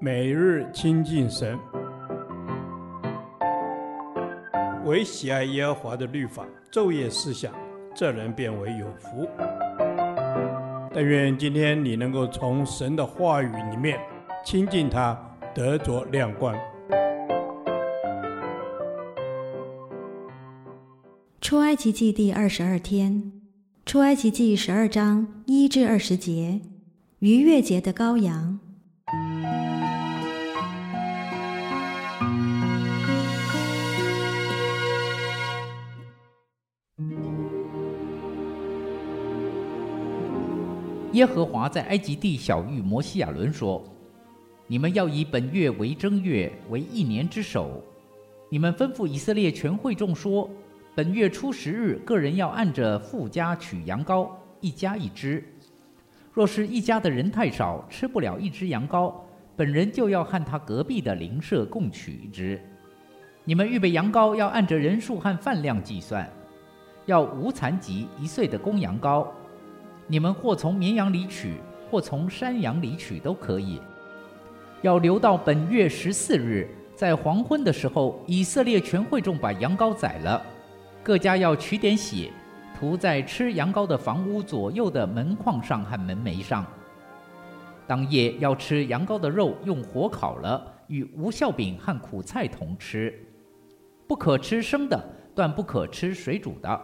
[0.00, 1.58] 每日亲近神，
[4.84, 7.52] 唯喜爱耶和华的律法，昼夜思想，
[7.94, 9.28] 这人便为有福。
[10.92, 13.98] 但愿今天你能够从神的话语里面
[14.44, 15.18] 亲近他，
[15.54, 16.54] 得着亮光。
[21.40, 23.32] 出埃及记第二十二天，
[23.84, 26.60] 出埃及记十二章一至二十节，
[27.18, 28.53] 逾越节的羔羊。
[41.14, 43.80] 耶和华在埃及地晓諭摩西亚伦说
[44.66, 47.80] ：“你们要以本月为正月，为一年之首。
[48.50, 50.50] 你们吩咐以色列全会众说：
[50.92, 54.28] 本月初十日，各人要按着父家取羊羔，
[54.60, 55.44] 一家一只。
[56.32, 59.14] 若是一家的人太少，吃不了一只羊羔，
[59.54, 62.60] 本人就要和他隔壁的邻舍共取一只。
[63.44, 66.28] 你们预备羊羔，要按着人数和饭量计算，
[67.06, 69.24] 要无残疾一岁的公羊羔。”
[70.06, 71.54] 你们或从绵羊里取，
[71.90, 73.80] 或从山羊里取都可以。
[74.82, 80.42] 要留到本月十四日，在黄昏的时候，以色列全会众把羊羔宰了，
[81.02, 82.30] 各家要取点血，
[82.78, 86.66] 涂在吃羊羔的房屋左右的门框上和门楣上。
[87.86, 93.18] 当夜要吃羊羔的肉，用火烤了，与无酵饼和苦菜同吃，
[94.06, 95.02] 不可吃生的，
[95.34, 96.80] 断不可吃水煮的，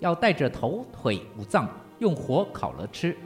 [0.00, 1.66] 要带着头腿五脏。
[2.02, 3.16] 用火烤了吃，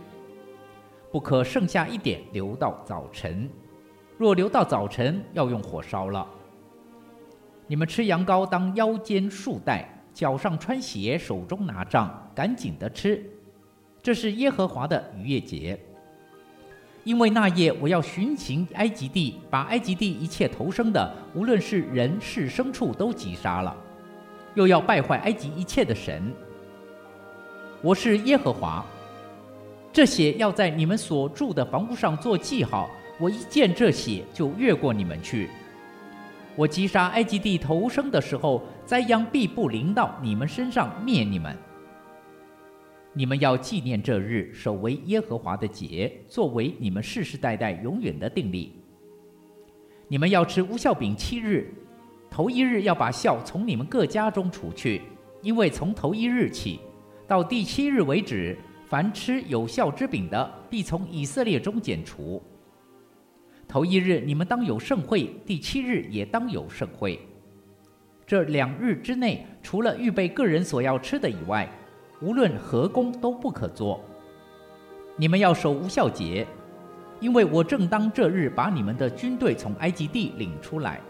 [1.11, 3.49] 不可剩下一点留到早晨。
[4.19, 6.29] 若留到早晨，要用火烧了。
[7.67, 13.25] 你们吃羊羔，当腰间束带，脚上穿鞋，手中拿杖，赶紧的吃。
[14.03, 15.81] 这是耶和华的逾越节。
[17.03, 23.75] 因为那夜我要巡行埃及地，把埃及地一切投生的，无论是人是牲畜，都击杀了，
[24.55, 26.31] 又要败坏埃及一切的神。
[27.87, 28.85] 我是耶和华，
[29.93, 32.91] 这血要在你们所住的房屋上做记号。
[33.21, 35.49] 我一见这血，就越过你们去。
[36.57, 41.57] 我击杀埃及地头生的时候，灾殃必不临到你们身上，灭你们。
[43.13, 48.73] 你们要纪念这日，守为耶和华的节，作为你们世世代代永远的定例。
[50.09, 51.73] 你们要吃无酵饼七日，
[52.29, 55.03] 头一日要把酵从你们各家中除去，
[55.41, 56.81] 因为从头一日起。
[57.29, 58.57] 到第七日为止，
[58.87, 62.41] 凡吃有效之饼的，必从以色列中剪除。
[63.67, 67.19] 头一日你们当有盛会，第七日也当有盛会。
[68.25, 71.69] 这两日之内，除了预备个人所要吃的以外，
[72.21, 74.01] 无论何工都不可做。
[75.17, 76.47] 你们要守无效节，
[77.19, 81.01] 因为我正当这日把你们的军队从埃及地领出来，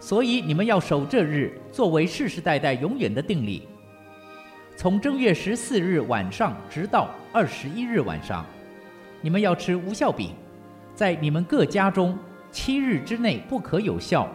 [0.00, 3.68] 所以你们要守这日，作为世世代代永远的定例。
[4.78, 8.44] 从正月十四日晚上直到二十一日晚上，
[9.22, 10.34] 你们要吃无效饼，
[10.94, 12.16] 在你们各家中
[12.50, 14.30] 七日之内不可有效，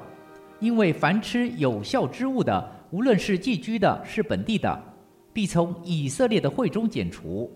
[0.59, 4.83] 因为凡吃有效之物的，无论是寄居的，是本地的，
[5.31, 7.49] 必从以色列的会中剪除。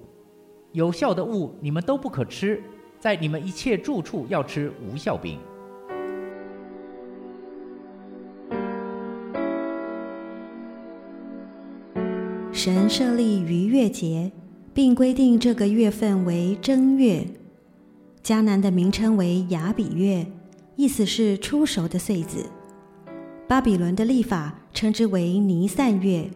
[0.72, 2.62] 有效的物你们都不可吃，
[3.00, 5.40] 在你们一切住处要吃无效饼。
[12.66, 14.32] 神设立逾越节，
[14.74, 17.24] 并规定这个月份为正月。
[18.24, 20.26] 迦南的名称为亚比月，
[20.76, 22.44] 意思是初熟的穗子。
[23.48, 26.28] 巴比伦的历法称之为尼散月，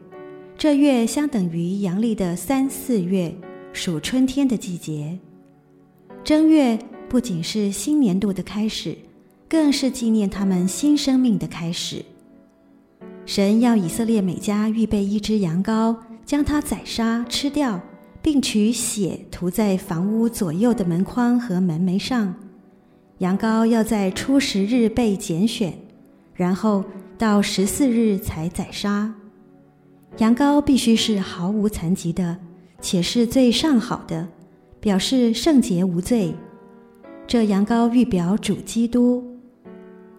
[0.56, 3.34] 这月相等于阳历的三四月，
[3.74, 5.18] 属春天的季节。
[6.24, 6.78] 正月
[7.10, 8.96] 不仅是新年度的开始，
[9.50, 12.06] 更是纪念他们新生命的开始。
[13.26, 15.96] 神要以色列每家预备一只羊羔。
[16.30, 17.82] 将它宰杀吃掉，
[18.22, 22.36] 并取血涂在房屋左右的门框和门楣上。
[23.18, 25.74] 羊羔要在初十日被拣选，
[26.36, 26.86] 然后
[27.18, 29.12] 到十四日才宰杀。
[30.20, 32.38] 羊羔必须是毫无残疾的，
[32.80, 34.28] 且是最上好的，
[34.80, 36.36] 表示圣洁无罪。
[37.26, 39.24] 这羊羔预表主基督。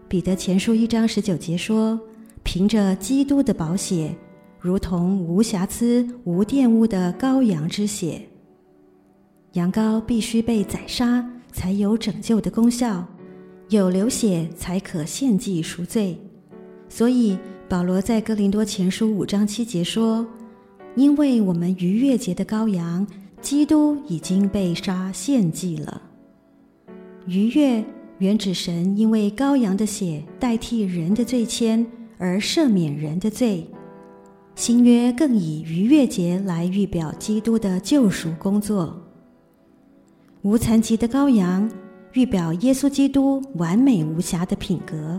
[0.09, 2.01] 彼得前书一章十九节说
[2.43, 4.13] ：“凭着基督的宝血。”
[4.61, 8.21] 如同无瑕疵、无玷污的羔羊之血，
[9.53, 13.03] 羊羔必须被宰杀，才有拯救的功效；
[13.71, 16.19] 有流血，才可献祭赎罪。
[16.91, 17.39] 所以
[17.71, 20.27] 保罗在哥林多前书五章七节说
[20.95, 23.07] ：“因为我们逾越节的羔羊
[23.41, 26.03] 基督已经被杀献祭了。
[27.27, 27.83] 逾越
[28.19, 31.87] 原指神因为羔羊的血代替人的罪愆
[32.19, 33.67] 而赦免人的罪。
[34.61, 38.95] 新约更以逾越节来预表基督的救赎工作。
[40.43, 41.67] 无残疾的羔羊
[42.13, 45.19] 预表耶稣基督完美无瑕的品格，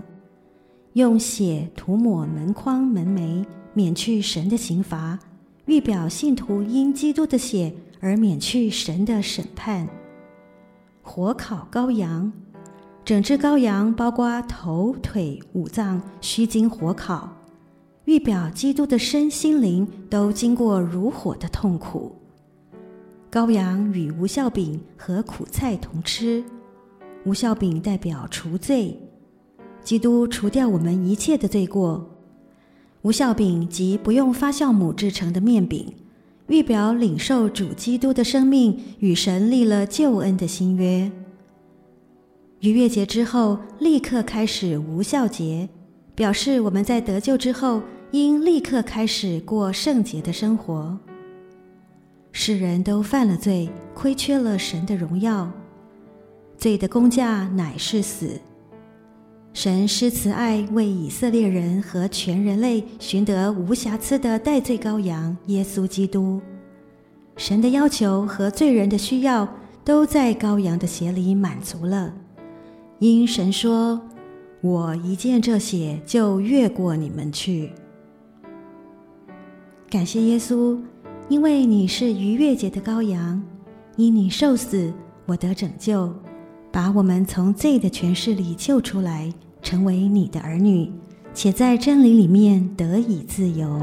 [0.93, 3.43] 用血涂抹门框门楣，
[3.73, 5.17] 免去神的刑罚，
[5.65, 9.89] 预表信徒因基督的血而免去神的审判。
[11.01, 12.31] 火烤羔羊，
[13.03, 17.27] 整只羔羊包括头、腿、五脏，须经火烤。
[18.05, 22.15] 预表基督的身心灵都经过如火的痛苦。
[23.31, 26.43] 羔羊与无酵饼和苦菜同吃，
[27.23, 28.99] 无酵饼代表除罪，
[29.83, 32.09] 基督除掉我们一切的罪过。
[33.03, 35.93] 无酵饼即不用发酵母制成的面饼，
[36.47, 41.11] 预表领受主基督的生命，与神立了救恩的新约。
[42.59, 45.69] 逾越节之后，立刻开始无酵节。
[46.13, 47.81] 表示我们在得救之后，
[48.11, 50.97] 应立刻开始过圣洁的生活。
[52.31, 55.49] 世人都犯了罪，亏缺了神的荣耀，
[56.57, 58.39] 罪的工价乃是死。
[59.53, 66.41] 神施慈爱，为以色列人和全人类寻得无瑕疵的代罪羔羊耶稣基督。
[67.35, 69.47] 神的要求和罪人的需要，
[69.83, 72.13] 都在羔羊的血里满足了。
[72.99, 73.99] 因神说。
[74.63, 77.71] 我一见这血，就越过你们去。
[79.89, 80.79] 感谢耶稣，
[81.29, 83.41] 因为你是逾越节的羔羊，
[83.95, 84.93] 因你受死，
[85.25, 86.13] 我得拯救，
[86.71, 90.91] 把我们从罪的权势里救出来，成为你的儿女，
[91.33, 93.81] 且在真理里面得以自由。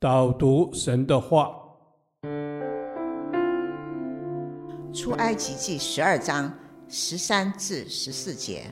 [0.00, 1.61] 导读神的话。
[4.92, 6.52] 出埃及记十二章
[6.88, 8.64] 十三至十四节，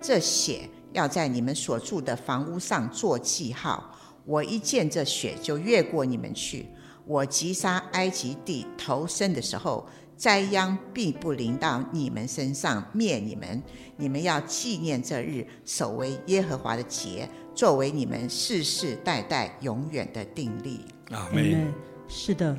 [0.00, 3.94] 这血要在你们所住的房屋上做记号。
[4.24, 6.66] 我一见这血，就越过你们去。
[7.04, 9.86] 我击杀埃及地头生的时候，
[10.16, 13.62] 灾殃必不临到你们身上，灭你们。
[13.96, 20.80] 你们要纪念这日，守为耶和华的节，作为你们世世代代永远的定力。
[21.10, 21.72] 阿门。
[22.08, 22.56] 是的。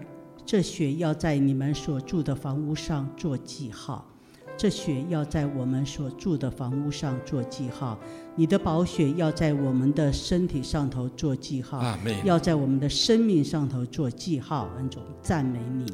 [0.47, 4.09] 这血要在你们所住的房屋上做记号，
[4.55, 7.99] 这血要在我们所住的房屋上做记号。
[8.33, 11.83] 你的宝血要在我们的身体上头做记号。
[12.23, 14.69] 要在我们的生命上头做记号。
[14.77, 15.85] 恩主，赞美你。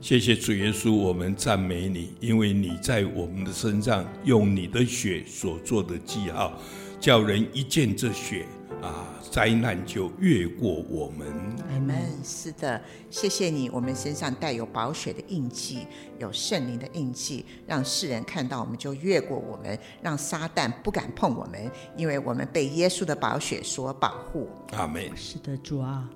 [0.00, 6.52] 谢谢主耶稣，我们赞美你，因为你在我们的身上用你的血所做的记号，
[7.00, 8.46] 叫人一见这血
[8.82, 9.06] 啊。
[9.30, 11.28] 灾难就越过我们。
[11.70, 11.96] 阿门。
[12.24, 12.80] 是的，
[13.10, 15.86] 谢谢你，我们身上带有宝血的印记，
[16.18, 24.48] 有圣灵的印记，让世人看到我们就越过我们，让撒旦不敢碰我们，因为我们被耶稣的宝血所保护。
[24.72, 25.16] 阿门。
[25.16, 26.10] 是的，主啊，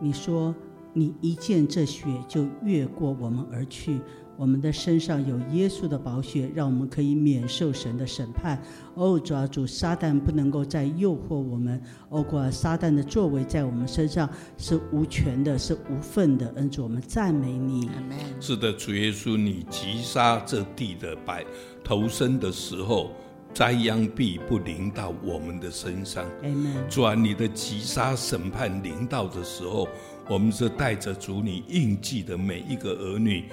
[0.00, 0.54] 你说
[0.94, 4.00] 你一见这血就越过我们而去。
[4.36, 8.62] 我们的身上有耶稣的宝血，让我们可以免受神的审判。
[8.94, 11.80] 哦，主啊，主，撒旦不能够再诱惑我们。
[12.10, 14.28] 哦，果撒旦的作为在我们身上
[14.58, 16.52] 是无权的，是无份的。
[16.56, 17.88] 恩主，我们赞美你。
[18.40, 21.44] 是的，主耶稣，你击杀这地的百
[21.82, 23.10] 头生的时候，
[23.54, 26.24] 灾殃必不临到我们的身上。
[26.90, 29.88] 主啊，你的击杀审判临到的时候，
[30.28, 33.44] 我们是带着主你印记的每一个儿女。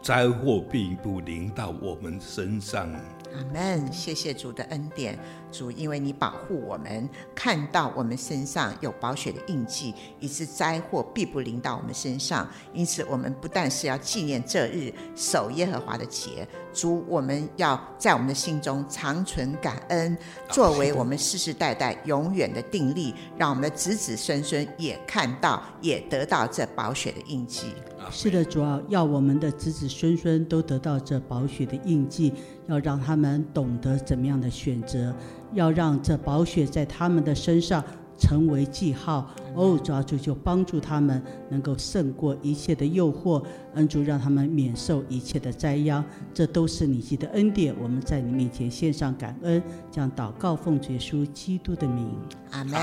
[0.00, 2.90] 灾祸并不临到我们身上。
[3.34, 5.18] 阿门，谢谢主的恩典。
[5.50, 12.46] 主，因为你保护我们，看到我们身上有宝血的印记，以致灾祸必不临到我们身上。
[12.74, 16.46] 因此，我们不但是要纪念这日，守耶和华的节。
[16.74, 20.16] 主，我们要在我们的心中长存感恩，
[20.50, 27.74] 作为我们世世代代永远的定力，让我们的子子孙孙也看到，也得到这宝血的印记。
[28.10, 32.32] 是的，主要要我们的子子孙孙都得到这宝血的印记，
[32.66, 35.14] 要让他们懂得怎么样的选择，
[35.52, 37.82] 要让这宝血在他们的身上
[38.18, 39.30] 成为记号。
[39.54, 43.42] 哦，主要就就帮助他们能够胜过一切的诱惑，
[43.74, 46.04] 恩主让他们免受一切的灾殃。
[46.32, 52.08] 这都是你记的恩典，我们在你面前献上感恩，将祷告奉耶稣基督的名，
[52.50, 52.78] 阿门。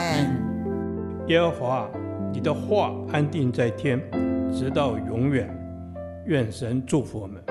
[1.28, 1.90] 耶和华，
[2.34, 4.29] 你的话安定在天。
[4.52, 5.50] 直到永远，
[6.26, 7.42] 愿神祝福我们。